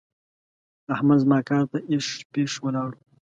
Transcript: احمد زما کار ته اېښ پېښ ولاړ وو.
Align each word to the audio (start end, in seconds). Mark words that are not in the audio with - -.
احمد 0.93 1.17
زما 1.23 1.39
کار 1.49 1.63
ته 1.71 1.77
اېښ 1.91 2.07
پېښ 2.33 2.51
ولاړ 2.65 2.89
وو. 2.95 3.03